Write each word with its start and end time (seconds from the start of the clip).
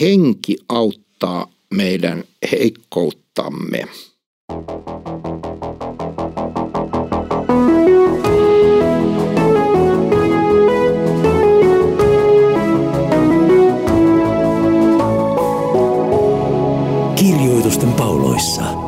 henki 0.00 0.56
auttaa 0.68 1.46
meidän 1.70 2.24
heikkouttamme. 2.52 3.84
Kirjoitusten 17.16 17.92
pauloissa. 17.92 18.83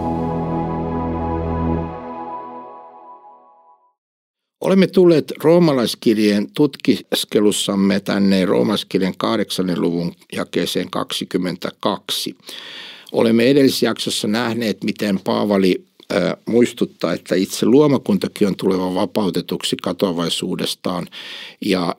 Olemme 4.66 4.86
tulleet 4.86 5.32
roomalaiskirjeen 5.42 6.50
tutkiskelussamme 6.54 8.00
tänne 8.00 8.44
roomalaiskirjan 8.44 9.14
kahdeksannen 9.16 9.80
luvun 9.80 10.14
jakeeseen 10.32 10.90
22. 10.90 12.36
Olemme 13.12 13.44
edellisessä 13.44 13.86
jaksossa 13.86 14.28
nähneet, 14.28 14.84
miten 14.84 15.20
Paavali 15.24 15.84
muistuttaa, 16.46 17.12
että 17.12 17.34
itse 17.34 17.66
luomakuntakin 17.66 18.48
on 18.48 18.56
tuleva 18.56 18.94
vapautetuksi 18.94 19.76
katoavaisuudestaan 19.82 21.06
ja 21.60 21.96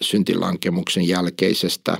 syntilankemuksen 0.00 1.08
jälkeisestä 1.08 1.98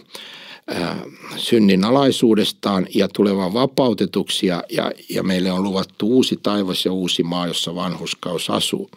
synnin 1.37 1.85
alaisuudestaan 1.85 2.87
ja 2.95 3.09
tulevan 3.09 3.55
vapautetuksi 3.55 4.47
ja, 4.47 4.63
ja, 4.71 4.93
ja 5.11 5.23
meille 5.23 5.53
on 5.53 5.63
luvattu 5.63 6.09
uusi 6.09 6.39
taivas 6.43 6.85
ja 6.85 6.93
uusi 6.93 7.23
maa, 7.23 7.47
jossa 7.47 7.75
vanhuskaus 7.75 8.51
asuu. 8.51 8.91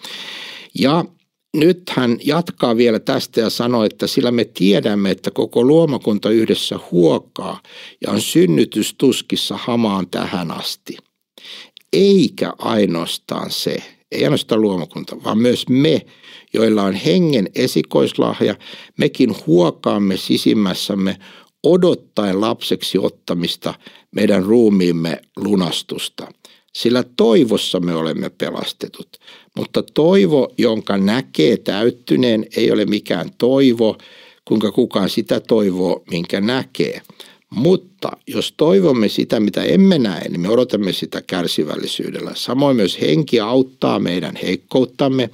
Ja 0.79 1.05
nyt 1.53 1.83
hän 1.89 2.17
jatkaa 2.23 2.77
vielä 2.77 2.99
tästä 2.99 3.41
ja 3.41 3.49
sanoo, 3.49 3.83
että 3.83 4.07
sillä 4.07 4.31
me 4.31 4.45
tiedämme, 4.45 5.11
että 5.11 5.31
koko 5.31 5.63
luomakunta 5.63 6.29
yhdessä 6.29 6.79
huokaa 6.91 7.61
ja 8.01 8.11
on 8.11 8.21
synnytystuskissa 8.21 9.57
hamaan 9.57 10.07
tähän 10.09 10.51
asti. 10.51 10.97
Eikä 11.93 12.53
ainoastaan 12.57 13.51
se, 13.51 13.77
ei 14.11 14.23
ainoastaan 14.23 14.61
luomakunta, 14.61 15.23
vaan 15.23 15.37
myös 15.37 15.69
me, 15.69 16.05
joilla 16.53 16.83
on 16.83 16.93
hengen 16.93 17.49
esikoislahja, 17.55 18.55
mekin 18.97 19.35
huokaamme 19.47 20.17
sisimmässämme 20.17 21.17
odottaen 21.63 22.41
lapseksi 22.41 22.97
ottamista 22.97 23.73
meidän 24.11 24.43
ruumiimme 24.43 25.21
lunastusta. 25.37 26.27
Sillä 26.73 27.03
toivossa 27.17 27.79
me 27.79 27.95
olemme 27.95 28.29
pelastetut. 28.29 29.09
Mutta 29.55 29.83
toivo, 29.93 30.53
jonka 30.57 30.97
näkee 30.97 31.57
täyttyneen, 31.57 32.45
ei 32.57 32.71
ole 32.71 32.85
mikään 32.85 33.29
toivo, 33.37 33.97
kuinka 34.45 34.71
kukaan 34.71 35.09
sitä 35.09 35.39
toivoo, 35.39 36.03
minkä 36.11 36.41
näkee. 36.41 37.01
Mutta 37.49 38.11
jos 38.27 38.53
toivomme 38.57 39.07
sitä, 39.07 39.39
mitä 39.39 39.63
emme 39.63 39.99
näe, 39.99 40.29
niin 40.29 40.41
me 40.41 40.49
odotamme 40.49 40.93
sitä 40.93 41.21
kärsivällisyydellä. 41.21 42.31
Samoin 42.35 42.75
myös 42.75 43.01
henki 43.01 43.39
auttaa 43.39 43.99
meidän 43.99 44.35
heikkouttamme 44.35 45.29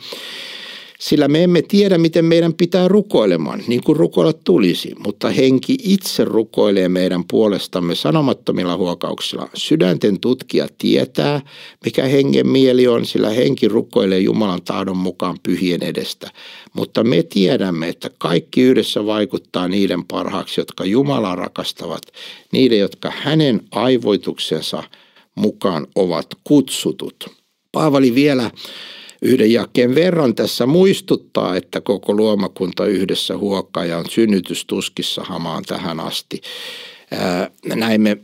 sillä 1.09 1.27
me 1.27 1.43
emme 1.43 1.61
tiedä, 1.61 1.97
miten 1.97 2.25
meidän 2.25 2.53
pitää 2.53 2.87
rukoilemaan, 2.87 3.63
niin 3.67 3.83
kuin 3.83 3.95
rukoilla 3.95 4.33
tulisi, 4.33 4.95
mutta 5.05 5.29
henki 5.29 5.77
itse 5.83 6.25
rukoilee 6.25 6.89
meidän 6.89 7.23
puolestamme 7.29 7.95
sanomattomilla 7.95 8.77
huokauksilla. 8.77 9.49
Sydänten 9.53 10.19
tutkija 10.19 10.67
tietää, 10.77 11.41
mikä 11.85 12.03
hengen 12.05 12.47
mieli 12.47 12.87
on, 12.87 13.05
sillä 13.05 13.29
henki 13.29 13.67
rukoilee 13.67 14.19
Jumalan 14.19 14.61
tahdon 14.61 14.97
mukaan 14.97 15.37
pyhien 15.43 15.83
edestä. 15.83 16.31
Mutta 16.73 17.03
me 17.03 17.23
tiedämme, 17.23 17.89
että 17.89 18.09
kaikki 18.17 18.61
yhdessä 18.61 19.05
vaikuttaa 19.05 19.67
niiden 19.67 20.05
parhaaksi, 20.05 20.61
jotka 20.61 20.85
Jumalaa 20.85 21.35
rakastavat, 21.35 22.01
niiden, 22.51 22.79
jotka 22.79 23.13
hänen 23.15 23.61
aivoituksensa 23.71 24.83
mukaan 25.35 25.87
ovat 25.95 26.27
kutsutut. 26.43 27.29
Paavali 27.71 28.15
vielä 28.15 28.51
yhden 29.21 29.53
jakeen 29.53 29.95
verran 29.95 30.35
tässä 30.35 30.65
muistuttaa, 30.65 31.55
että 31.55 31.81
koko 31.81 32.13
luomakunta 32.13 32.85
yhdessä 32.85 33.37
huokkaa 33.37 33.85
ja 33.85 33.97
on 33.97 34.09
synnytystuskissa 34.09 35.23
hamaan 35.23 35.63
tähän 35.63 35.99
asti. 35.99 36.41
Näimme 37.75 38.17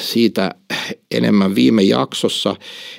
siitä 0.00 0.54
enemmän 1.10 1.54
viime 1.54 1.82
jaksossa. 1.82 2.56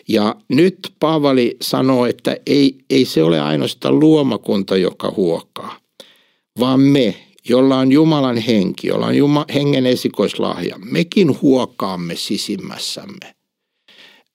Ja 0.07 0.35
nyt 0.49 0.93
Paavali 0.99 1.57
sanoo, 1.61 2.05
että 2.05 2.37
ei, 2.45 2.75
ei 2.89 3.05
se 3.05 3.23
ole 3.23 3.41
ainoastaan 3.41 3.99
luomakunta, 3.99 4.77
joka 4.77 5.13
huokaa, 5.17 5.77
vaan 6.59 6.79
me, 6.79 7.15
jolla 7.49 7.77
on 7.77 7.91
Jumalan 7.91 8.37
henki, 8.37 8.87
jolla 8.87 9.05
on 9.05 9.15
Juma, 9.15 9.45
hengen 9.53 9.85
esikoislahja, 9.85 10.75
mekin 10.85 11.41
huokaamme 11.41 12.15
sisimmässämme. 12.15 13.35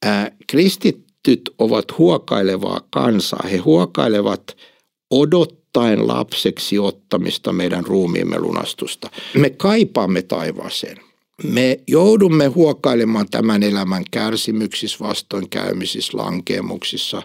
Ää, 0.03 0.31
kristit 0.47 1.08
kristityt 1.29 1.55
ovat 1.59 1.99
huokailevaa 1.99 2.81
kansaa. 2.91 3.49
He 3.51 3.57
huokailevat 3.57 4.57
odottaen 5.11 6.09
lapseksi 6.09 6.79
ottamista 6.79 7.53
meidän 7.53 7.85
ruumiimme 7.87 8.39
lunastusta. 8.39 9.11
Me 9.35 9.51
kaipaamme 9.51 10.23
taivaaseen. 10.23 10.97
Me 11.45 11.81
joudumme 11.87 12.47
huokailemaan 12.47 13.27
tämän 13.31 13.63
elämän 13.63 14.05
kärsimyksissä, 14.11 14.99
vastoinkäymisissä, 15.01 16.19
lankeemuksissa, 16.19 17.23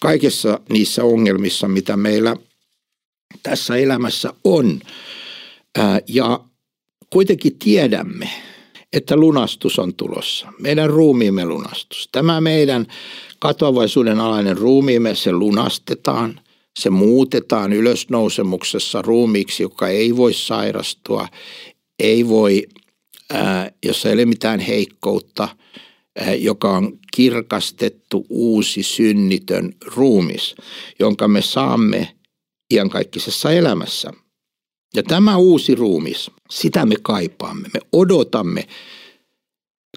kaikissa 0.00 0.60
niissä 0.68 1.04
ongelmissa, 1.04 1.68
mitä 1.68 1.96
meillä 1.96 2.36
tässä 3.42 3.76
elämässä 3.76 4.32
on. 4.44 4.80
Ja 6.08 6.40
kuitenkin 7.10 7.58
tiedämme, 7.58 8.28
että 8.92 9.16
lunastus 9.16 9.78
on 9.78 9.94
tulossa. 9.94 10.52
Meidän 10.58 10.90
ruumiimme 10.90 11.44
lunastus. 11.44 12.08
Tämä 12.12 12.40
meidän 12.40 12.86
katoavaisuuden 13.44 14.20
alainen 14.20 14.58
ruumiimme, 14.58 15.14
se 15.14 15.32
lunastetaan. 15.32 16.40
Se 16.78 16.90
muutetaan 16.90 17.72
ylösnousemuksessa 17.72 19.02
ruumiiksi, 19.02 19.62
joka 19.62 19.88
ei 19.88 20.16
voi 20.16 20.32
sairastua, 20.32 21.28
ei 21.98 22.28
voi, 22.28 22.66
ää, 23.30 23.70
jossa 23.84 24.08
ei 24.08 24.14
ole 24.14 24.24
mitään 24.24 24.60
heikkoutta, 24.60 25.48
ää, 26.18 26.34
joka 26.34 26.70
on 26.70 26.98
kirkastettu 27.16 28.26
uusi 28.28 28.82
synnitön 28.82 29.72
ruumis, 29.86 30.54
jonka 30.98 31.28
me 31.28 31.42
saamme 31.42 32.14
iankaikkisessa 32.74 33.52
elämässä. 33.52 34.12
Ja 34.96 35.02
tämä 35.02 35.36
uusi 35.36 35.74
ruumis, 35.74 36.30
sitä 36.50 36.86
me 36.86 36.94
kaipaamme, 37.02 37.68
me 37.74 37.80
odotamme. 37.92 38.68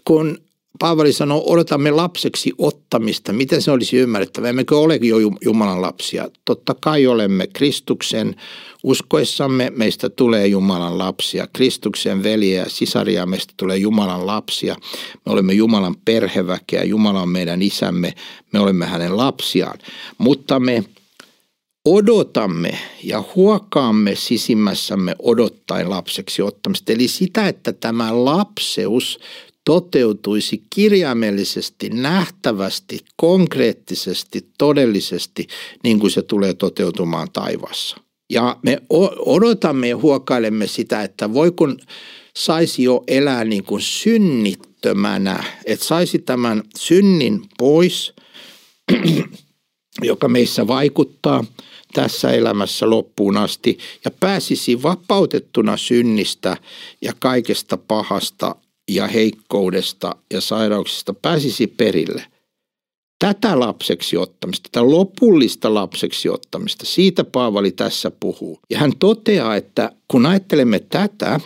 Kun 0.07 0.46
Paavali 0.79 1.13
sanoo, 1.13 1.43
odotamme 1.45 1.91
lapseksi 1.91 2.53
ottamista. 2.57 3.33
Miten 3.33 3.61
se 3.61 3.71
olisi 3.71 3.97
ymmärrettävä? 3.97 4.49
Emmekö 4.49 4.77
ole 4.77 4.95
jo 4.95 5.17
Jumalan 5.41 5.81
lapsia? 5.81 6.27
Totta 6.45 6.75
kai 6.81 7.07
olemme 7.07 7.47
Kristuksen 7.47 8.35
uskoessamme. 8.83 9.71
Meistä 9.75 10.09
tulee 10.09 10.47
Jumalan 10.47 10.97
lapsia. 10.97 11.47
Kristuksen 11.53 12.23
veliä 12.23 12.59
ja 12.61 12.69
sisaria 12.69 13.25
meistä 13.25 13.53
tulee 13.57 13.77
Jumalan 13.77 14.27
lapsia. 14.27 14.75
Me 15.25 15.31
olemme 15.31 15.53
Jumalan 15.53 15.95
perheväkeä. 16.05 16.83
Jumala 16.83 17.21
on 17.21 17.29
meidän 17.29 17.61
isämme. 17.61 18.13
Me 18.53 18.59
olemme 18.59 18.85
hänen 18.85 19.17
lapsiaan. 19.17 19.79
Mutta 20.17 20.59
me 20.59 20.83
odotamme 21.85 22.79
ja 23.03 23.23
huokaamme 23.35 24.15
sisimmässämme 24.15 25.15
odottaen 25.19 25.89
lapseksi 25.89 26.41
ottamista. 26.41 26.91
Eli 26.91 27.07
sitä, 27.07 27.47
että 27.47 27.73
tämä 27.73 28.25
lapseus 28.25 29.19
toteutuisi 29.67 30.63
kirjaimellisesti, 30.69 31.89
nähtävästi, 31.89 32.99
konkreettisesti, 33.15 34.47
todellisesti, 34.57 35.47
niin 35.83 35.99
kuin 35.99 36.11
se 36.11 36.21
tulee 36.21 36.53
toteutumaan 36.53 37.27
taivaassa. 37.33 37.97
Ja 38.29 38.57
me 38.61 38.81
odotamme 39.25 39.87
ja 39.87 39.97
huokailemme 39.97 40.67
sitä, 40.67 41.03
että 41.03 41.33
voi 41.33 41.51
kun 41.51 41.79
saisi 42.37 42.83
jo 42.83 43.03
elää 43.07 43.43
niin 43.43 43.63
kuin 43.63 43.81
synnittömänä, 43.81 45.43
että 45.65 45.85
saisi 45.85 46.19
tämän 46.19 46.63
synnin 46.77 47.41
pois, 47.57 48.13
joka 50.01 50.27
meissä 50.27 50.67
vaikuttaa 50.67 51.43
tässä 51.93 52.31
elämässä 52.31 52.89
loppuun 52.89 53.37
asti 53.37 53.77
ja 54.05 54.11
pääsisi 54.11 54.83
vapautettuna 54.83 55.77
synnistä 55.77 56.57
ja 57.01 57.13
kaikesta 57.19 57.77
pahasta 57.77 58.55
ja 58.87 59.07
heikkoudesta 59.07 60.15
ja 60.33 60.41
sairauksista 60.41 61.13
pääsisi 61.13 61.67
perille. 61.67 62.25
Tätä 63.19 63.59
lapseksi 63.59 64.17
ottamista, 64.17 64.69
tätä 64.71 64.91
lopullista 64.91 65.73
lapseksi 65.73 66.29
ottamista, 66.29 66.85
siitä 66.85 67.23
Paavali 67.23 67.71
tässä 67.71 68.11
puhuu. 68.19 68.59
Ja 68.69 68.79
hän 68.79 68.91
toteaa, 68.99 69.55
että 69.55 69.91
kun 70.07 70.25
ajattelemme 70.25 70.79
tätä, 70.79 71.39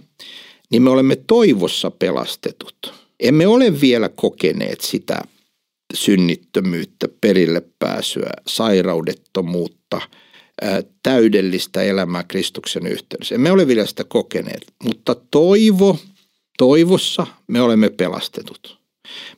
niin 0.72 0.82
me 0.82 0.90
olemme 0.90 1.16
toivossa 1.16 1.92
pelastetut. 1.92 2.94
Emme 3.20 3.48
ole 3.48 3.82
vielä 3.82 4.10
kokeneet 4.10 4.82
sitä 4.82 5.22
synnittömyyttä, 5.94 7.08
perille 7.22 7.62
pääsyä, 7.80 8.32
sairaudettomuutta, 8.48 10.02
täydellistä 11.04 11.82
elämää 11.82 12.24
Kristuksen 12.24 12.88
yhteydessä. 12.88 13.36
Emme 13.36 13.52
ole 13.52 13.68
vielä 13.68 13.86
sitä 13.86 14.04
kokeneet, 14.04 14.66
mutta 14.84 15.16
toivo, 15.32 15.98
toivossa 16.58 17.28
me 17.48 17.62
olemme 17.62 17.90
pelastetut. 17.90 18.82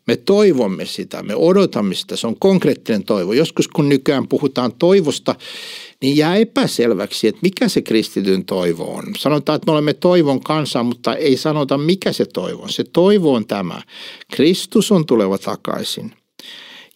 Me 0.07 0.15
toivomme 0.15 0.85
sitä, 0.85 1.23
me 1.23 1.35
odotamme 1.35 1.95
sitä, 1.95 2.15
se 2.15 2.27
on 2.27 2.39
konkreettinen 2.39 3.03
toivo. 3.03 3.33
Joskus 3.33 3.67
kun 3.67 3.89
nykyään 3.89 4.27
puhutaan 4.27 4.73
toivosta, 4.79 5.35
niin 6.01 6.17
jää 6.17 6.35
epäselväksi, 6.35 7.27
että 7.27 7.39
mikä 7.41 7.67
se 7.67 7.81
kristityn 7.81 8.45
toivo 8.45 8.95
on. 8.95 9.03
Sanotaan, 9.19 9.55
että 9.55 9.65
me 9.65 9.71
olemme 9.71 9.93
toivon 9.93 10.41
kanssa, 10.41 10.83
mutta 10.83 11.15
ei 11.15 11.37
sanota, 11.37 11.77
mikä 11.77 12.11
se 12.11 12.25
toivo 12.25 12.63
on. 12.63 12.69
Se 12.69 12.83
toivo 12.83 13.33
on 13.33 13.47
tämä. 13.47 13.81
Kristus 14.31 14.91
on 14.91 15.05
tuleva 15.05 15.37
takaisin. 15.37 16.13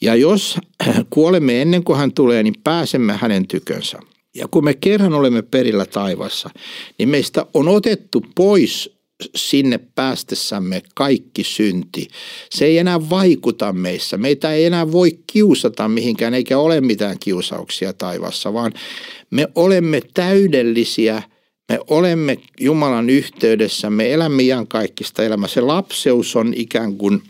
Ja 0.01 0.15
jos 0.15 0.57
kuolemme 1.09 1.61
ennen 1.61 1.83
kuin 1.83 1.99
hän 1.99 2.13
tulee, 2.13 2.43
niin 2.43 2.55
pääsemme 2.63 3.13
hänen 3.13 3.47
tykönsä. 3.47 3.99
Ja 4.35 4.47
kun 4.51 4.63
me 4.63 4.73
kerran 4.73 5.13
olemme 5.13 5.41
perillä 5.41 5.85
taivassa, 5.85 6.49
niin 6.97 7.09
meistä 7.09 7.45
on 7.53 7.67
otettu 7.67 8.25
pois 8.35 8.96
sinne 9.35 9.79
päästessämme 9.95 10.81
kaikki 10.95 11.43
synti. 11.43 12.07
Se 12.49 12.65
ei 12.65 12.77
enää 12.77 13.09
vaikuta 13.09 13.73
meissä. 13.73 14.17
Meitä 14.17 14.53
ei 14.53 14.65
enää 14.65 14.91
voi 14.91 15.19
kiusata 15.27 15.87
mihinkään, 15.87 16.33
eikä 16.33 16.57
ole 16.59 16.81
mitään 16.81 17.19
kiusauksia 17.19 17.93
taivassa, 17.93 18.53
vaan 18.53 18.73
me 19.29 19.47
olemme 19.55 20.01
täydellisiä. 20.13 21.23
Me 21.69 21.79
olemme 21.89 22.37
Jumalan 22.59 23.09
yhteydessä, 23.09 23.89
me 23.89 24.13
elämme 24.13 24.43
kaikista 24.67 25.23
elämää. 25.23 25.47
Se 25.47 25.61
lapseus 25.61 26.35
on 26.35 26.53
ikään 26.55 26.97
kuin 26.97 27.21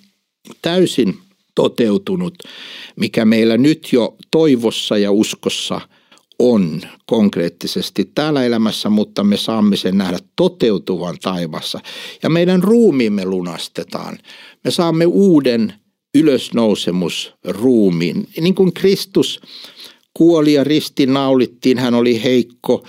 täysin 0.62 1.18
toteutunut, 1.56 2.34
mikä 2.96 3.26
meillä 3.26 3.58
nyt 3.58 3.90
jo 3.92 4.16
toivossa 4.32 4.98
ja 4.98 5.12
uskossa– 5.12 5.82
on 6.40 6.82
konkreettisesti 7.06 8.12
täällä 8.16 8.46
elämässä, 8.46 8.90
mutta 8.90 9.24
me 9.24 9.38
saamme 9.38 9.78
sen 9.78 9.98
nähdä 9.98 10.18
toteutuvan 10.36 11.18
taivassa. 11.22 11.80
Ja 12.24 12.30
meidän 12.30 12.64
ruumiimme 12.64 13.26
lunastetaan. 13.26 14.18
Me 14.64 14.72
saamme 14.72 15.06
uuden 15.06 15.74
ylösnousemusruumiin. 16.16 18.28
Niin 18.42 18.56
kuin 18.56 18.74
Kristus 18.74 19.40
kuoli 20.14 20.54
ja 20.54 20.64
ristinaulittiin, 20.64 21.78
hän 21.78 21.94
oli 21.94 22.24
heikko, 22.24 22.84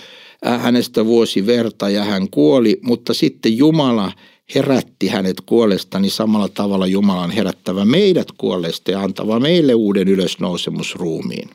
äh, 0.47 0.61
hänestä 0.61 1.05
vuosi 1.05 1.45
verta 1.45 1.89
ja 1.89 2.03
hän 2.03 2.29
kuoli, 2.29 2.79
mutta 2.81 3.13
sitten 3.13 3.57
Jumala 3.57 4.11
herätti 4.55 5.07
hänet 5.07 5.41
kuolesta, 5.45 5.99
niin 5.99 6.11
samalla 6.11 6.49
tavalla 6.49 6.87
Jumalan 6.87 7.31
herättävä 7.31 7.85
meidät 7.85 8.27
kuolleesta 8.37 8.91
ja 8.91 8.99
antava 8.99 9.39
meille 9.39 9.73
uuden 9.73 10.07
ylösnousemusruumiin. 10.07 11.49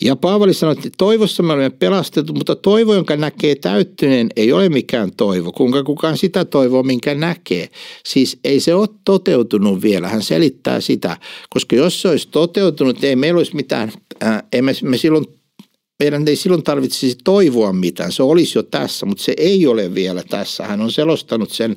Ja 0.00 0.16
Paavali 0.16 0.54
sanoi, 0.54 0.72
että 0.72 0.88
toivossa 0.98 1.42
me 1.42 1.52
olemme 1.52 1.70
pelastettu, 1.70 2.32
mutta 2.32 2.56
toivo, 2.56 2.94
jonka 2.94 3.16
näkee 3.16 3.54
täyttyneen, 3.54 4.28
ei 4.36 4.52
ole 4.52 4.68
mikään 4.68 5.12
toivo. 5.16 5.52
Kuinka 5.52 5.84
kukaan 5.84 6.18
sitä 6.18 6.44
toivoa, 6.44 6.82
minkä 6.82 7.14
näkee. 7.14 7.68
Siis 8.04 8.38
ei 8.44 8.60
se 8.60 8.74
ole 8.74 8.88
toteutunut 9.04 9.82
vielä. 9.82 10.08
Hän 10.08 10.22
selittää 10.22 10.80
sitä, 10.80 11.16
koska 11.50 11.76
jos 11.76 12.02
se 12.02 12.08
olisi 12.08 12.28
toteutunut, 12.30 13.04
ei 13.04 13.16
meillä 13.16 13.38
olisi 13.38 13.56
mitään, 13.56 13.92
ää, 14.20 14.42
ei 14.52 14.62
me, 14.62 14.72
me 14.82 14.96
silloin 14.96 15.26
meidän 16.02 16.28
ei 16.28 16.36
silloin 16.36 16.62
tarvitsisi 16.62 17.16
toivoa 17.24 17.72
mitään. 17.72 18.12
Se 18.12 18.22
olisi 18.22 18.58
jo 18.58 18.62
tässä, 18.62 19.06
mutta 19.06 19.24
se 19.24 19.34
ei 19.36 19.66
ole 19.66 19.94
vielä 19.94 20.22
tässä. 20.30 20.64
Hän 20.64 20.80
on 20.80 20.92
selostanut 20.92 21.50
sen 21.50 21.76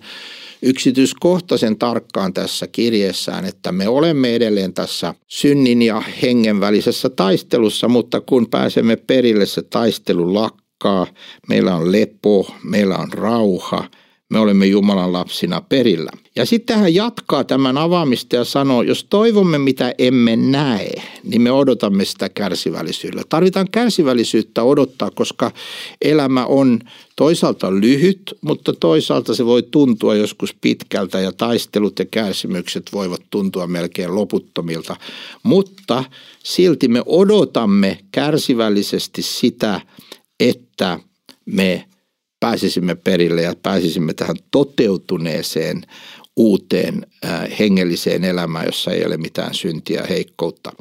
yksityiskohtaisen 0.62 1.78
tarkkaan 1.78 2.34
tässä 2.34 2.68
kirjeessään, 2.68 3.46
että 3.46 3.72
me 3.72 3.88
olemme 3.88 4.36
edelleen 4.36 4.74
tässä 4.74 5.14
synnin 5.28 5.82
ja 5.82 6.04
hengen 6.22 6.60
välisessä 6.60 7.10
taistelussa, 7.10 7.88
mutta 7.88 8.22
kun 8.22 8.50
pääsemme 8.50 8.96
perille, 8.96 9.46
se 9.46 9.62
taistelu 9.62 10.34
lakkaa, 10.34 11.08
meillä 11.50 11.76
on 11.76 11.92
lepo, 11.92 12.56
meillä 12.64 12.98
on 12.98 13.14
rauha– 13.14 13.88
me 14.30 14.40
olemme 14.40 14.66
Jumalan 14.66 15.14
lapsina 15.14 15.62
perillä. 15.62 16.12
Ja 16.36 16.46
sitten 16.46 16.80
hän 16.80 16.96
jatkaa 16.96 17.44
tämän 17.44 17.78
avaamista 17.78 18.36
ja 18.36 18.44
sanoo, 18.44 18.82
jos 18.82 19.06
toivomme 19.10 19.58
mitä 19.58 19.94
emme 19.98 20.36
näe, 20.36 20.92
niin 21.24 21.42
me 21.42 21.52
odotamme 21.52 22.06
sitä 22.06 22.30
kärsivällisyydellä. 22.30 23.24
Tarvitaan 23.30 23.68
kärsivällisyyttä 23.72 24.64
odottaa, 24.64 25.12
koska 25.12 25.52
elämä 26.02 26.46
on 26.46 26.80
toisaalta 27.16 27.72
lyhyt, 27.72 28.38
mutta 28.42 28.74
toisaalta 28.74 29.36
se 29.36 29.46
voi 29.46 29.64
tuntua 29.64 30.16
joskus 30.16 30.56
pitkältä 30.62 31.20
ja 31.20 31.32
taistelut 31.32 32.00
ja 32.00 32.06
kärsimykset 32.06 32.90
voivat 32.94 33.22
tuntua 33.30 33.68
melkein 33.68 34.16
loputtomilta. 34.16 34.96
Mutta 35.44 36.04
silti 36.44 36.88
me 36.88 37.04
odotamme 37.06 38.00
kärsivällisesti 38.12 39.22
sitä, 39.22 39.82
että 40.40 41.00
me 41.46 41.86
pääsisimme 42.46 42.96
perille 42.96 43.42
ja 43.42 43.54
pääsisimme 43.64 44.14
tähän 44.14 44.36
toteutuneeseen 44.52 45.82
uuteen 46.36 47.08
hengelliseen 47.60 48.24
elämään, 48.24 48.66
jossa 48.66 48.92
ei 48.92 49.06
ole 49.06 49.18
mitään 49.18 49.54
syntiä 49.54 50.02
ja 50.02 50.08
heikkoutta. 50.08 50.72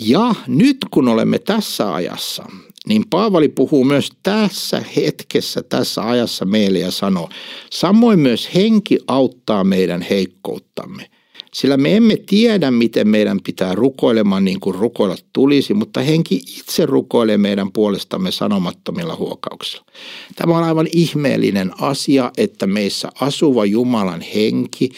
Ja 0.00 0.34
nyt 0.46 0.76
kun 0.90 1.08
olemme 1.08 1.38
tässä 1.38 1.94
ajassa, 1.94 2.44
niin 2.88 3.04
Paavali 3.10 3.48
puhuu 3.48 3.84
myös 3.84 4.08
tässä 4.22 4.82
hetkessä, 4.96 5.62
tässä 5.62 6.08
ajassa 6.08 6.44
meille 6.44 6.78
ja 6.78 6.90
sanoo, 6.90 7.28
samoin 7.70 8.18
myös 8.18 8.54
henki 8.54 8.98
auttaa 9.06 9.64
meidän 9.64 10.02
heikkouttamme. 10.02 11.10
Sillä 11.56 11.76
me 11.76 11.96
emme 11.96 12.16
tiedä, 12.16 12.70
miten 12.70 13.08
meidän 13.08 13.40
pitää 13.44 13.74
rukoilemaan 13.74 14.44
niin 14.44 14.60
kuin 14.60 14.74
rukoilla 14.74 15.16
tulisi, 15.32 15.74
mutta 15.74 16.00
henki 16.00 16.34
itse 16.34 16.86
rukoilee 16.86 17.38
meidän 17.38 17.72
puolestamme 17.72 18.30
sanomattomilla 18.30 19.16
huokauksilla. 19.16 19.86
Tämä 20.34 20.58
on 20.58 20.64
aivan 20.64 20.86
ihmeellinen 20.92 21.72
asia, 21.80 22.32
että 22.36 22.66
meissä 22.66 23.08
asuva 23.20 23.64
Jumalan 23.64 24.20
henki 24.20 24.90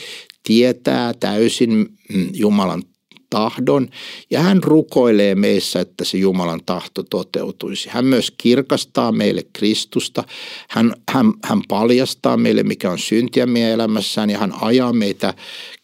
tietää 0.43 1.15
täysin 1.21 1.71
mm, 2.15 2.31
Jumalan 2.33 2.83
tahdon 3.31 3.89
ja 4.31 4.41
hän 4.41 4.63
rukoilee 4.63 5.35
meissä, 5.35 5.81
että 5.81 6.05
se 6.05 6.19
Jumalan 6.19 6.61
tahto 6.67 7.03
toteutuisi. 7.03 7.89
Hän 7.89 8.05
myös 8.05 8.33
kirkastaa 8.39 9.13
meille 9.13 9.43
Kristusta, 9.53 10.25
hän, 10.69 10.95
hän, 11.11 11.33
hän 11.45 11.63
paljastaa 11.69 12.37
meille, 12.37 12.63
mikä 12.63 12.91
on 12.91 12.99
syntiä 12.99 13.47
meidän 13.47 13.71
elämässään 13.73 14.31
ja 14.31 14.39
hän 14.39 14.53
ajaa 14.61 14.93
meitä 14.93 15.35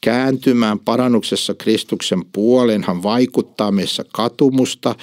kääntymään 0.00 0.78
parannuksessa 0.78 1.54
Kristuksen 1.54 2.24
puoleen. 2.32 2.84
Hän 2.84 3.02
vaikuttaa 3.02 3.70
meissä 3.70 4.04
katumusta 4.12 4.94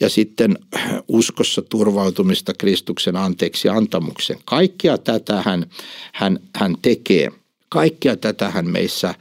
ja 0.00 0.08
sitten 0.08 0.58
uskossa 1.08 1.62
turvautumista 1.62 2.52
Kristuksen 2.58 3.16
anteeksi 3.16 3.68
antamuksen. 3.68 4.36
Kaikkia 4.44 4.98
tätä 4.98 5.42
hän, 5.42 5.66
hän, 6.12 6.38
hän 6.54 6.76
tekee– 6.82 7.30
Kaikkia 7.72 8.16
tätä 8.16 8.50
hän 8.50 8.70
meissä 8.70 9.14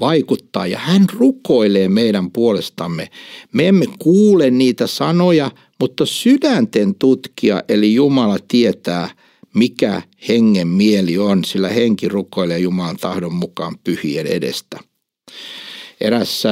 vaikuttaa 0.00 0.66
ja 0.66 0.78
hän 0.78 1.06
rukoilee 1.12 1.88
meidän 1.88 2.30
puolestamme. 2.30 3.08
Me 3.52 3.68
emme 3.68 3.86
kuule 3.98 4.50
niitä 4.50 4.86
sanoja, 4.86 5.50
mutta 5.80 6.06
sydänten 6.06 6.94
tutkija 6.94 7.62
eli 7.68 7.94
Jumala 7.94 8.36
tietää, 8.48 9.08
mikä 9.54 10.02
hengen 10.28 10.68
mieli 10.68 11.18
on, 11.18 11.44
sillä 11.44 11.68
henki 11.68 12.08
rukoilee 12.08 12.58
Jumalan 12.58 12.96
tahdon 12.96 13.34
mukaan 13.34 13.78
pyhien 13.84 14.26
edestä. 14.26 14.80
Eräs 16.00 16.42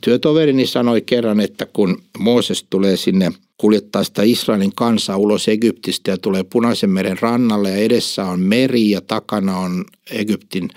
työtoverini 0.00 0.66
sanoi 0.66 1.00
kerran, 1.00 1.40
että 1.40 1.66
kun 1.66 2.02
Mooses 2.18 2.66
tulee 2.70 2.96
sinne– 2.96 3.32
kuljettaa 3.58 4.04
sitä 4.04 4.22
Israelin 4.22 4.74
kansaa 4.74 5.16
ulos 5.16 5.48
Egyptistä 5.48 6.10
ja 6.10 6.18
tulee 6.18 6.44
Punaisen 6.44 6.90
meren 6.90 7.18
rannalle 7.20 7.70
ja 7.70 7.76
edessä 7.76 8.24
on 8.24 8.40
meri 8.40 8.90
ja 8.90 9.00
takana 9.00 9.58
on 9.58 9.84
Egyptin 10.10 10.70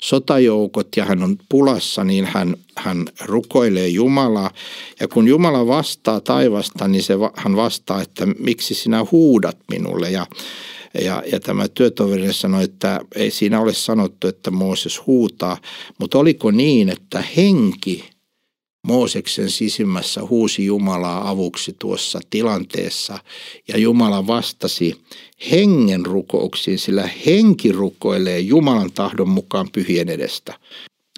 sotajoukot 0.00 0.88
ja 0.96 1.04
hän 1.04 1.22
on 1.22 1.36
pulassa, 1.48 2.04
niin 2.04 2.24
hän, 2.24 2.56
hän 2.76 3.04
rukoilee 3.24 3.88
Jumalaa. 3.88 4.50
Ja 5.00 5.08
kun 5.08 5.28
Jumala 5.28 5.66
vastaa 5.66 6.20
taivasta, 6.20 6.88
niin 6.88 7.02
se, 7.02 7.14
hän 7.34 7.56
vastaa, 7.56 8.02
että 8.02 8.26
miksi 8.26 8.74
sinä 8.74 9.06
huudat 9.12 9.58
minulle. 9.70 10.10
Ja, 10.10 10.26
ja, 11.00 11.22
ja 11.32 11.40
tämä 11.40 11.68
työtoveri 11.68 12.32
sanoi, 12.32 12.64
että 12.64 13.00
ei 13.14 13.30
siinä 13.30 13.60
ole 13.60 13.74
sanottu, 13.74 14.28
että 14.28 14.50
Mooses 14.50 15.06
huutaa, 15.06 15.56
mutta 15.98 16.18
oliko 16.18 16.50
niin, 16.50 16.88
että 16.88 17.24
henki– 17.36 18.04
Mooseksen 18.86 19.50
sisimmässä 19.50 20.20
huusi 20.26 20.64
Jumalaa 20.64 21.30
avuksi 21.30 21.76
tuossa 21.78 22.20
tilanteessa 22.30 23.18
ja 23.68 23.78
Jumala 23.78 24.26
vastasi 24.26 24.94
hengen 25.50 26.06
rukouksiin, 26.06 26.78
sillä 26.78 27.08
henki 27.26 27.72
rukoilee 27.72 28.40
Jumalan 28.40 28.92
tahdon 28.92 29.28
mukaan 29.28 29.68
pyhien 29.72 30.08
edestä. 30.08 30.54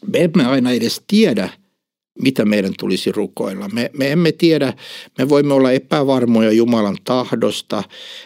Me 0.06 0.18
emme 0.18 0.46
aina 0.46 0.70
edes 0.72 1.02
tiedä, 1.06 1.48
mitä 2.22 2.44
meidän 2.44 2.72
tulisi 2.78 3.12
rukoilla. 3.12 3.68
Me, 3.68 3.90
me 3.98 4.12
emme 4.12 4.32
tiedä, 4.32 4.72
me 5.18 5.28
voimme 5.28 5.54
olla 5.54 5.72
epävarmoja 5.72 6.52
Jumalan 6.52 6.96
tahdosta, 7.04 7.82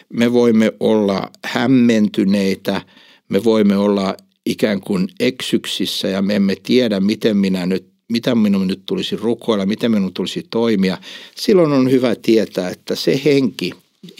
me 0.09 0.33
voimme 0.33 0.73
olla 0.79 1.29
hämmentyneitä, 1.45 2.81
me 3.29 3.43
voimme 3.43 3.77
olla 3.77 4.17
ikään 4.45 4.81
kuin 4.81 5.07
eksyksissä 5.19 6.07
ja 6.07 6.21
me 6.21 6.35
emme 6.35 6.55
tiedä, 6.63 6.99
miten 6.99 7.37
minä 7.37 7.65
nyt 7.65 7.93
mitä 8.11 8.35
minun 8.35 8.67
nyt 8.67 8.81
tulisi 8.85 9.15
rukoilla, 9.15 9.65
miten 9.65 9.91
minun 9.91 10.13
tulisi 10.13 10.47
toimia, 10.49 10.97
silloin 11.35 11.71
on 11.71 11.91
hyvä 11.91 12.15
tietää, 12.15 12.69
että 12.69 12.95
se 12.95 13.21
henki, 13.25 13.71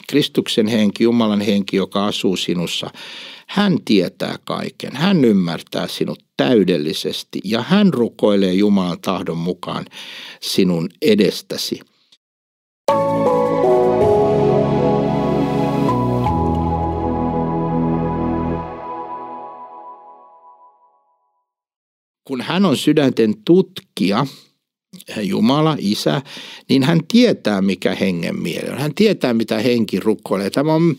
Kristuksen 0.08 0.68
henki, 0.68 1.04
Jumalan 1.04 1.42
henki, 1.42 1.78
joka 1.78 2.06
asuu 2.06 2.36
sinussa, 2.38 2.90
hän 3.48 3.78
tietää 3.86 4.36
kaiken. 4.46 4.96
Hän 4.96 5.26
ymmärtää 5.26 5.88
sinut 5.88 6.24
täydellisesti 6.38 7.40
ja 7.44 7.62
hän 7.62 7.94
rukoilee 7.94 8.54
Jumalan 8.54 9.02
tahdon 9.02 9.38
mukaan 9.38 9.86
sinun 10.42 10.90
edestäsi. 11.02 11.80
Kun 22.28 22.42
hän 22.42 22.66
on 22.66 22.78
sydänten 22.78 23.34
tutkija, 23.46 24.26
Jumala, 25.22 25.78
Isä, 25.80 26.22
niin 26.70 26.84
hän 26.84 27.00
tietää, 27.08 27.62
mikä 27.62 27.96
hengen 27.96 28.42
mieli 28.42 28.70
on. 28.70 28.78
Hän 28.78 28.96
tietää, 28.96 29.34
mitä 29.34 29.58
henki 29.58 30.00
rukoilee. 30.00 30.50
Tämä 30.50 30.74
on 30.74 30.96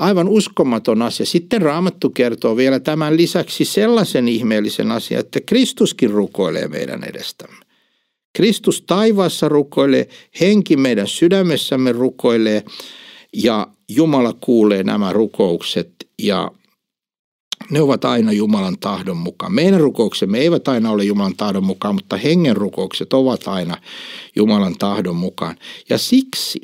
aivan 0.00 0.28
uskomaton 0.28 1.02
asia. 1.02 1.26
Sitten 1.26 1.62
Raamattu 1.62 2.10
kertoo 2.10 2.56
vielä 2.56 2.80
tämän 2.80 3.16
lisäksi 3.16 3.64
sellaisen 3.64 4.28
ihmeellisen 4.28 4.92
asian, 4.92 5.20
että 5.20 5.40
Kristuskin 5.40 6.10
rukoilee 6.10 6.68
meidän 6.68 7.04
edestämme. 7.04 7.64
Kristus 8.32 8.82
taivaassa 8.82 9.48
rukoilee, 9.48 10.08
henki 10.40 10.76
meidän 10.76 11.06
sydämessämme 11.06 11.92
rukoilee 11.92 12.64
ja 13.32 13.66
Jumala 13.88 14.32
kuulee 14.40 14.82
nämä 14.82 15.12
rukoukset 15.12 15.90
ja 16.22 16.50
ne 17.70 17.80
ovat 17.80 18.04
aina 18.04 18.32
Jumalan 18.32 18.78
tahdon 18.78 19.16
mukaan. 19.16 19.54
Meidän 19.54 19.80
rukouksemme 19.80 20.38
eivät 20.38 20.68
aina 20.68 20.90
ole 20.90 21.04
Jumalan 21.04 21.36
tahdon 21.36 21.64
mukaan, 21.64 21.94
mutta 21.94 22.16
hengen 22.16 22.56
rukoukset 22.56 23.12
ovat 23.12 23.48
aina 23.48 23.76
Jumalan 24.36 24.78
tahdon 24.78 25.16
mukaan. 25.16 25.56
Ja 25.88 25.98
siksi 25.98 26.60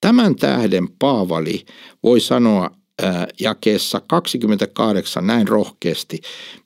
tämän 0.00 0.36
tähden 0.36 0.88
Paavali 0.98 1.64
voi 2.02 2.20
sanoa 2.20 2.70
jakeessa 3.40 4.00
28 4.06 5.26
näin 5.26 5.48
rohkeasti. 5.48 6.20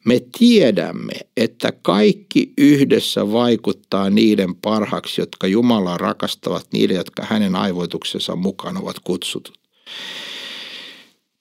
Me 0.04 0.20
tiedämme, 0.38 1.12
että 1.36 1.72
kaikki 1.82 2.52
yhdessä 2.58 3.32
vaikuttaa 3.32 4.10
niiden 4.10 4.54
parhaaksi, 4.54 5.20
jotka 5.20 5.46
Jumalaa 5.46 5.98
rakastavat, 5.98 6.66
niiden, 6.72 6.96
jotka 6.96 7.26
hänen 7.26 7.56
aivoituksensa 7.56 8.36
mukaan 8.36 8.76
ovat 8.76 8.96
kutsutut. 9.04 9.58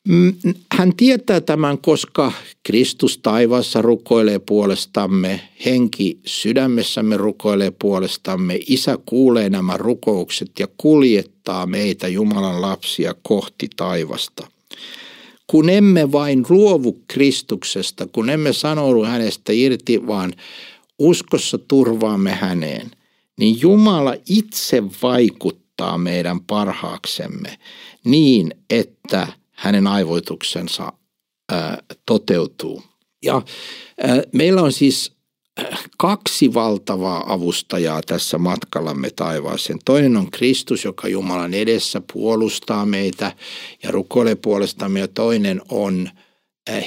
Mm, 0.08 0.34
hän 0.72 0.96
tietää 0.98 1.42
tämän, 1.42 1.78
koska 1.78 2.32
Kristus 2.64 3.18
taivaassa 3.18 3.82
rukoilee 3.82 4.40
puolestamme, 4.40 5.42
henki 5.66 6.20
sydämessämme 6.26 7.18
rukoilee 7.18 7.72
puolestamme, 7.72 8.60
isä 8.68 8.98
kuulee 9.06 9.50
nämä 9.50 9.78
rukoukset 9.78 10.52
ja 10.60 10.68
kuljettaa 10.78 11.66
meitä 11.66 12.08
Jumalan 12.08 12.62
lapsia 12.62 13.16
kohti 13.22 13.70
taivasta. 13.76 14.48
Kun 15.48 15.70
emme 15.70 16.12
vain 16.12 16.46
luovu 16.50 17.00
Kristuksesta, 17.08 18.08
kun 18.08 18.30
emme 18.30 18.54
sanoudu 18.54 19.04
hänestä 19.04 19.54
irti, 19.54 20.08
vaan 20.08 20.34
uskossa 21.00 21.58
turvaamme 21.58 22.32
häneen, 22.32 22.92
niin 23.40 23.62
Jumala 23.62 24.16
itse 24.30 24.84
vaikuttaa 25.02 25.98
meidän 25.98 26.40
parhaaksemme 26.40 27.58
niin, 28.06 28.52
että– 28.70 29.28
hänen 29.54 29.88
aivoituksensa 29.88 30.94
toteutuu. 32.06 32.84
Ja 33.24 33.42
meillä 34.32 34.62
on 34.62 34.72
siis 34.72 35.12
kaksi 35.98 36.54
valtavaa 36.54 37.34
avustajaa 37.34 38.02
tässä 38.02 38.38
matkallamme 38.38 39.10
taivaaseen. 39.10 39.80
Toinen 39.86 40.18
on 40.18 40.32
Kristus, 40.32 40.84
joka 40.84 41.08
Jumalan 41.08 41.54
edessä 41.54 42.02
puolustaa 42.14 42.86
meitä 42.86 43.32
ja 43.84 43.92
rukoilee 43.92 44.36
puolestamme 44.36 45.00
ja 45.00 45.08
toinen 45.08 45.62
on 45.70 46.10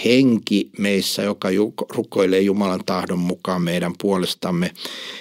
henki 0.05 0.71
meissä, 0.79 1.23
joka 1.23 1.49
rukoilee 1.91 2.41
Jumalan 2.41 2.85
tahdon 2.87 3.19
mukaan 3.19 3.63
meidän 3.63 3.93
puolestamme. 4.03 4.71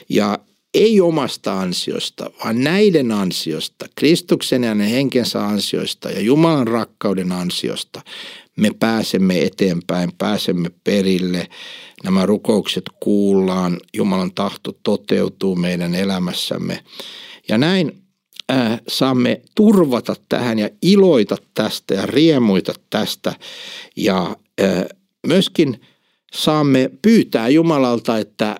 Ja 0.09 0.39
ei 0.75 1.01
omasta 1.01 1.59
ansiosta, 1.59 2.31
vaan 2.43 2.63
näiden 2.63 3.11
ansiosta, 3.11 3.85
Kristuksen 3.95 4.63
ja 4.63 4.69
hänen 4.69 4.89
henkensä 4.89 5.45
ansioista 5.45 6.11
ja 6.11 6.21
Jumalan 6.21 6.67
rakkauden 6.67 7.31
ansiosta 7.31 8.01
me 8.55 8.71
pääsemme 8.79 9.41
eteenpäin, 9.41 10.11
pääsemme 10.17 10.71
perille. 10.83 11.47
Nämä 12.03 12.25
rukoukset 12.25 12.83
kuullaan, 12.99 13.79
Jumalan 13.93 14.31
tahto 14.31 14.71
toteutuu 14.83 15.55
meidän 15.55 15.95
elämässämme. 15.95 16.83
Ja 17.49 17.57
näin 17.57 18.01
äh, 18.51 18.81
saamme 18.87 19.41
turvata 19.55 20.15
tähän 20.29 20.59
ja 20.59 20.69
iloita 20.81 21.37
tästä 21.53 21.93
ja 21.93 22.05
riemuita 22.05 22.73
tästä. 22.89 23.33
Ja 23.95 24.35
äh, 24.61 24.85
myöskin 25.27 25.81
saamme 26.33 26.91
pyytää 27.01 27.49
Jumalalta, 27.49 28.17
että 28.17 28.59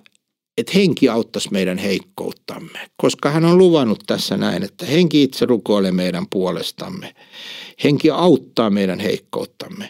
että 0.58 0.72
henki 0.76 1.10
auttaisi 1.10 1.50
meidän 1.52 1.78
heikkouttamme, 1.78 2.80
koska 2.98 3.30
hän 3.30 3.46
on 3.46 3.58
luvannut 3.58 4.04
tässä 4.08 4.38
näin, 4.38 4.64
että 4.64 4.86
henki 4.86 5.24
itse 5.24 5.46
rukoilee 5.46 5.92
meidän 5.92 6.26
puolestamme. 6.30 7.16
Henki 7.84 8.10
auttaa 8.10 8.70
meidän 8.70 9.00
heikkouttamme. 9.00 9.90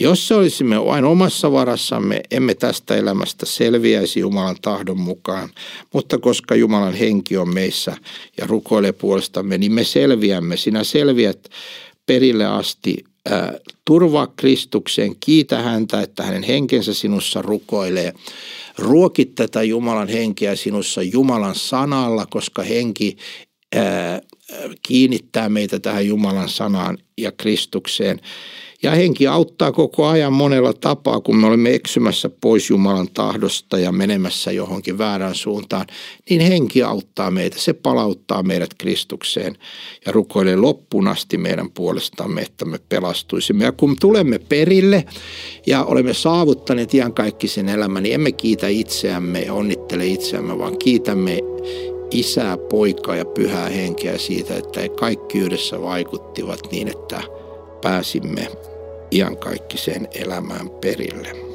Jos 0.00 0.28
se 0.28 0.34
olisimme 0.34 0.84
vain 0.84 1.04
omassa 1.04 1.52
varassamme, 1.52 2.20
emme 2.30 2.54
tästä 2.54 2.96
elämästä 2.96 3.46
selviäisi 3.46 4.20
Jumalan 4.20 4.56
tahdon 4.62 5.00
mukaan, 5.00 5.48
mutta 5.94 6.18
koska 6.18 6.54
Jumalan 6.54 6.94
henki 6.94 7.36
on 7.36 7.54
meissä 7.54 7.96
ja 8.36 8.46
rukoilee 8.46 8.92
puolestamme, 8.92 9.58
niin 9.58 9.72
me 9.72 9.84
selviämme. 9.84 10.56
Sinä 10.56 10.84
selviät 10.84 11.48
perille 12.06 12.46
asti 12.46 13.04
turvaa 13.84 14.26
Kristukseen, 14.26 15.16
kiitä 15.20 15.62
häntä, 15.62 16.00
että 16.02 16.22
hänen 16.22 16.42
henkensä 16.42 16.94
sinussa 16.94 17.42
rukoilee. 17.42 18.12
Ruoki 18.78 19.24
tätä 19.24 19.62
Jumalan 19.62 20.08
henkeä 20.08 20.56
sinussa 20.56 21.02
Jumalan 21.02 21.54
sanalla, 21.54 22.26
koska 22.30 22.62
henki 22.62 23.16
kiinnittää 24.82 25.48
meitä 25.48 25.80
tähän 25.80 26.06
Jumalan 26.06 26.48
sanaan 26.48 26.98
ja 27.18 27.32
Kristukseen. 27.32 28.20
Ja 28.82 28.90
henki 28.90 29.26
auttaa 29.26 29.72
koko 29.72 30.06
ajan 30.06 30.32
monella 30.32 30.72
tapaa, 30.72 31.20
kun 31.20 31.36
me 31.36 31.46
olemme 31.46 31.74
eksymässä 31.74 32.30
pois 32.40 32.70
Jumalan 32.70 33.08
tahdosta 33.14 33.78
ja 33.78 33.92
menemässä 33.92 34.52
johonkin 34.52 34.98
väärään 34.98 35.34
suuntaan, 35.34 35.86
niin 36.30 36.40
henki 36.40 36.82
auttaa 36.82 37.30
meitä. 37.30 37.58
Se 37.58 37.72
palauttaa 37.72 38.42
meidät 38.42 38.74
Kristukseen 38.78 39.56
ja 40.06 40.12
rukoilee 40.12 40.56
loppuun 40.56 41.08
asti 41.08 41.38
meidän 41.38 41.70
puolestamme, 41.70 42.40
että 42.42 42.64
me 42.64 42.78
pelastuisimme. 42.88 43.64
Ja 43.64 43.72
kun 43.72 43.96
tulemme 44.00 44.38
perille 44.38 45.04
ja 45.66 45.84
olemme 45.84 46.14
saavuttaneet 46.14 46.90
sen 47.46 47.68
elämän, 47.68 48.02
niin 48.02 48.14
emme 48.14 48.32
kiitä 48.32 48.68
itseämme 48.68 49.40
ja 49.40 49.54
onnittele 49.54 50.06
itseämme, 50.06 50.58
vaan 50.58 50.78
kiitämme 50.78 51.38
isää, 52.10 52.56
poikaa 52.56 53.16
ja 53.16 53.24
pyhää 53.24 53.68
henkeä 53.68 54.18
siitä, 54.18 54.54
että 54.54 54.88
kaikki 54.88 55.38
yhdessä 55.38 55.82
vaikuttivat 55.82 56.60
niin, 56.70 56.88
että 56.88 57.22
pääsimme 57.82 58.48
iankaikkiseen 59.12 60.08
elämään 60.14 60.70
perille. 60.70 61.47